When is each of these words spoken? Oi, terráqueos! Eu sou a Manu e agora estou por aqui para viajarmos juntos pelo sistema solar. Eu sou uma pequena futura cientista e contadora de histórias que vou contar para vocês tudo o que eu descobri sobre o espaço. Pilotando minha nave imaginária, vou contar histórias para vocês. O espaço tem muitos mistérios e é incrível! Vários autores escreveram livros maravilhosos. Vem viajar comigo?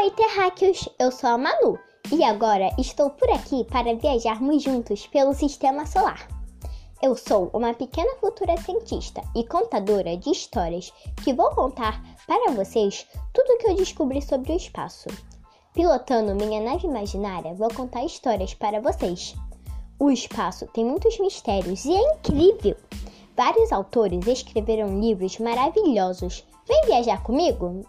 Oi, 0.00 0.12
terráqueos! 0.12 0.88
Eu 0.96 1.10
sou 1.10 1.30
a 1.30 1.36
Manu 1.36 1.76
e 2.12 2.22
agora 2.22 2.70
estou 2.78 3.10
por 3.10 3.28
aqui 3.30 3.64
para 3.64 3.96
viajarmos 3.96 4.62
juntos 4.62 5.08
pelo 5.08 5.34
sistema 5.34 5.86
solar. 5.86 6.28
Eu 7.02 7.16
sou 7.16 7.50
uma 7.52 7.74
pequena 7.74 8.14
futura 8.20 8.56
cientista 8.58 9.20
e 9.34 9.44
contadora 9.44 10.16
de 10.16 10.30
histórias 10.30 10.92
que 11.24 11.32
vou 11.32 11.50
contar 11.50 12.00
para 12.28 12.52
vocês 12.52 13.08
tudo 13.34 13.54
o 13.54 13.58
que 13.58 13.66
eu 13.70 13.74
descobri 13.74 14.22
sobre 14.22 14.52
o 14.52 14.56
espaço. 14.56 15.08
Pilotando 15.74 16.32
minha 16.36 16.60
nave 16.60 16.86
imaginária, 16.86 17.54
vou 17.54 17.68
contar 17.74 18.04
histórias 18.04 18.54
para 18.54 18.80
vocês. 18.80 19.34
O 19.98 20.12
espaço 20.12 20.68
tem 20.68 20.84
muitos 20.84 21.18
mistérios 21.18 21.84
e 21.84 21.96
é 21.96 22.14
incrível! 22.14 22.76
Vários 23.36 23.72
autores 23.72 24.24
escreveram 24.28 25.00
livros 25.00 25.40
maravilhosos. 25.40 26.44
Vem 26.68 26.86
viajar 26.86 27.20
comigo? 27.24 27.84